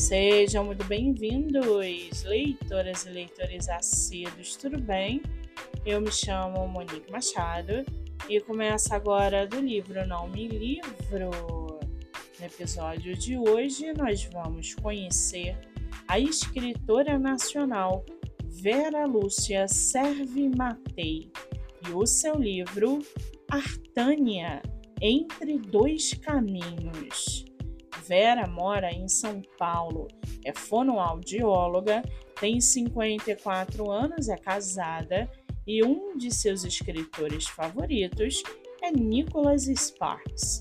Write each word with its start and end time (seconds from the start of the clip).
Sejam 0.00 0.64
muito 0.64 0.82
bem-vindos, 0.86 2.24
leitoras 2.24 3.04
e 3.04 3.10
leitores 3.10 3.68
assíduos, 3.68 4.56
tudo 4.56 4.80
bem? 4.80 5.20
Eu 5.84 6.00
me 6.00 6.10
chamo 6.10 6.66
Monique 6.66 7.12
Machado 7.12 7.84
e 8.26 8.40
começo 8.40 8.94
agora 8.94 9.46
do 9.46 9.60
livro 9.60 10.04
Não 10.06 10.26
Me 10.28 10.48
Livro. 10.48 11.30
No 12.40 12.46
episódio 12.46 13.14
de 13.14 13.36
hoje, 13.36 13.92
nós 13.92 14.24
vamos 14.32 14.74
conhecer 14.74 15.54
a 16.08 16.18
escritora 16.18 17.18
nacional 17.18 18.02
Vera 18.46 19.04
Lúcia 19.04 19.68
Serve 19.68 20.48
Matei 20.56 21.30
e 21.86 21.90
o 21.92 22.06
seu 22.06 22.36
livro 22.36 23.00
Artânia 23.50 24.62
Entre 24.98 25.58
Dois 25.58 26.14
Caminhos. 26.14 27.49
Vera 28.06 28.46
mora 28.46 28.90
em 28.92 29.08
São 29.08 29.42
Paulo, 29.58 30.08
é 30.44 30.52
fonoaudióloga, 30.52 32.02
tem 32.40 32.60
54 32.60 33.90
anos, 33.90 34.28
é 34.28 34.36
casada 34.36 35.30
e 35.66 35.84
um 35.84 36.16
de 36.16 36.34
seus 36.34 36.64
escritores 36.64 37.46
favoritos 37.46 38.42
é 38.82 38.90
Nicholas 38.90 39.64
Sparks. 39.64 40.60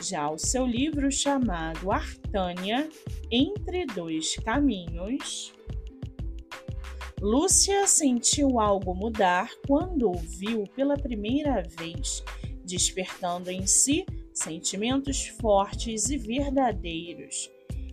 Já 0.00 0.30
o 0.30 0.38
seu 0.38 0.66
livro 0.66 1.10
chamado 1.10 1.90
Artânia 1.90 2.88
Entre 3.30 3.86
Dois 3.86 4.36
Caminhos. 4.36 5.52
Lúcia 7.20 7.86
sentiu 7.86 8.60
algo 8.60 8.94
mudar 8.94 9.50
quando 9.66 10.10
o 10.10 10.14
viu 10.16 10.64
pela 10.74 10.96
primeira 10.96 11.62
vez, 11.78 12.22
despertando 12.66 13.50
em 13.50 13.66
si 13.66 14.04
sentimentos 14.34 15.28
fortes 15.40 16.10
e 16.10 16.18
verdadeiros. 16.18 17.50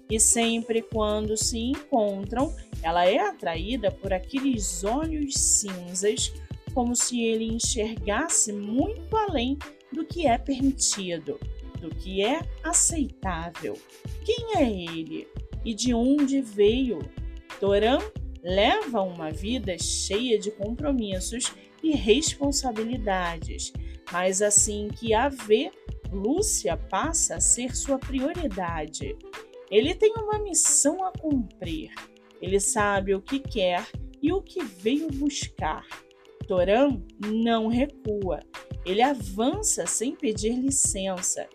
E 0.09 0.19
sempre 0.19 0.81
quando 0.81 1.37
se 1.37 1.57
encontram, 1.57 2.53
ela 2.81 3.05
é 3.05 3.19
atraída 3.19 3.89
por 3.89 4.11
aqueles 4.11 4.83
olhos 4.83 5.35
cinzas, 5.35 6.33
como 6.73 6.95
se 6.95 7.21
ele 7.21 7.45
enxergasse 7.45 8.51
muito 8.51 9.15
além 9.15 9.57
do 9.91 10.03
que 10.03 10.27
é 10.27 10.37
permitido, 10.37 11.39
do 11.79 11.89
que 11.89 12.21
é 12.21 12.41
aceitável. 12.63 13.77
Quem 14.25 14.57
é 14.57 14.69
ele 14.69 15.27
e 15.63 15.73
de 15.73 15.93
onde 15.93 16.41
veio? 16.41 16.99
Toran 17.59 17.99
leva 18.43 19.01
uma 19.01 19.31
vida 19.31 19.77
cheia 19.77 20.37
de 20.37 20.51
compromissos 20.51 21.53
e 21.81 21.91
responsabilidades, 21.91 23.71
mas 24.11 24.41
assim 24.41 24.87
que 24.87 25.13
a 25.13 25.29
vê, 25.29 25.71
Lúcia 26.11 26.77
passa 26.77 27.35
a 27.35 27.41
ser 27.41 27.75
sua 27.75 27.97
prioridade. 27.97 29.17
Ele 29.69 29.95
tem 29.95 30.13
uma 30.17 30.37
missão 30.39 31.03
a 31.03 31.11
cumprir. 31.11 31.91
Ele 32.41 32.59
sabe 32.59 33.15
o 33.15 33.21
que 33.21 33.39
quer 33.39 33.87
e 34.21 34.31
o 34.31 34.41
que 34.41 34.63
veio 34.63 35.09
buscar. 35.09 35.85
Torã 36.47 37.01
não 37.25 37.67
recua. 37.67 38.41
Ele 38.85 39.01
avança 39.01 39.85
sem 39.87 40.15
pedir 40.15 40.53
licença. 40.53 41.47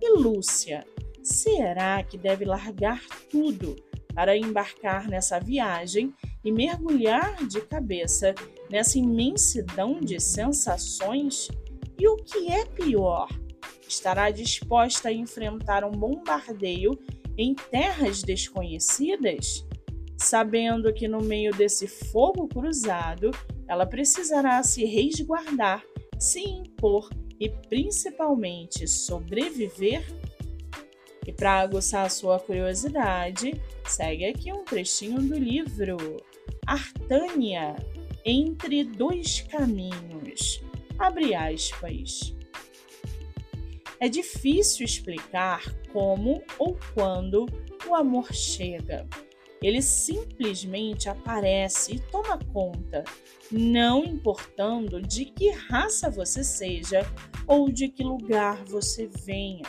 E 0.00 0.18
Lúcia, 0.18 0.84
será 1.22 2.02
que 2.02 2.18
deve 2.18 2.44
largar 2.44 3.00
tudo 3.30 3.76
para 4.14 4.36
embarcar 4.36 5.08
nessa 5.08 5.38
viagem 5.38 6.12
e 6.44 6.52
mergulhar 6.52 7.46
de 7.46 7.60
cabeça 7.62 8.34
nessa 8.68 8.98
imensidão 8.98 10.00
de 10.00 10.20
sensações? 10.20 11.48
E 11.98 12.08
o 12.08 12.16
que 12.16 12.50
é 12.50 12.64
pior, 12.64 13.28
estará 13.86 14.30
disposta 14.30 15.08
a 15.08 15.12
enfrentar 15.12 15.84
um 15.84 15.90
bombardeio 15.90 16.98
em 17.36 17.54
terras 17.54 18.22
desconhecidas? 18.22 19.66
Sabendo 20.16 20.92
que 20.92 21.08
no 21.08 21.20
meio 21.20 21.52
desse 21.52 21.86
fogo 21.86 22.48
cruzado, 22.48 23.30
ela 23.66 23.86
precisará 23.86 24.62
se 24.62 24.84
resguardar, 24.84 25.82
se 26.18 26.40
impor 26.40 27.08
e 27.40 27.48
principalmente 27.48 28.86
sobreviver? 28.86 30.04
E 31.26 31.32
para 31.32 31.60
aguçar 31.60 32.06
a 32.06 32.10
sua 32.10 32.38
curiosidade, 32.38 33.60
segue 33.86 34.24
aqui 34.24 34.52
um 34.52 34.64
trechinho 34.64 35.20
do 35.20 35.38
livro 35.38 35.96
Artânia 36.66 37.76
Entre 38.24 38.84
Dois 38.84 39.40
Caminhos. 39.42 40.62
Abre 40.98 41.34
aspas. 41.34 42.34
É 44.00 44.08
difícil 44.08 44.84
explicar 44.84 45.62
como 45.92 46.42
ou 46.58 46.76
quando 46.94 47.46
o 47.86 47.94
amor 47.94 48.32
chega. 48.32 49.06
Ele 49.62 49.80
simplesmente 49.80 51.08
aparece 51.08 51.94
e 51.94 52.00
toma 52.10 52.36
conta, 52.52 53.04
não 53.48 54.04
importando 54.04 55.00
de 55.00 55.26
que 55.26 55.50
raça 55.50 56.10
você 56.10 56.42
seja 56.42 57.02
ou 57.46 57.70
de 57.70 57.88
que 57.88 58.02
lugar 58.02 58.64
você 58.64 59.06
venha. 59.06 59.62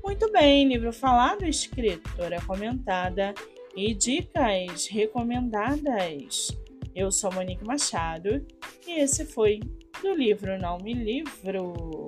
Muito 0.07 0.31
bem, 0.31 0.69
livro 0.69 0.93
falado, 0.93 1.45
escritora 1.45 2.41
comentada 2.47 3.35
e 3.75 3.93
dicas 3.93 4.87
recomendadas. 4.87 6.57
Eu 6.95 7.11
sou 7.11 7.33
Monique 7.33 7.67
Machado 7.67 8.47
e 8.87 9.01
esse 9.01 9.27
foi 9.27 9.59
do 10.01 10.15
livro 10.15 10.57
Não 10.59 10.79
Me 10.79 10.95
Livro. 10.95 12.07